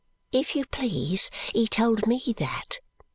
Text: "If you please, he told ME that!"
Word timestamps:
"If 0.31 0.55
you 0.55 0.65
please, 0.65 1.29
he 1.53 1.67
told 1.67 2.07
ME 2.07 2.33
that!" 2.37 2.79